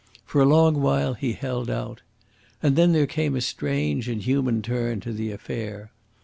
For 0.25 0.41
a 0.41 0.45
long 0.45 0.81
while 0.81 1.13
he 1.13 1.33
held 1.33 1.69
out. 1.69 2.01
And 2.63 2.75
then 2.75 2.91
there 2.91 3.05
came 3.05 3.35
a 3.35 3.39
strange 3.41 4.09
and 4.09 4.19
human 4.19 4.63
turn 4.63 4.99
to 5.01 5.13
the 5.13 5.29
affair. 5.29 5.91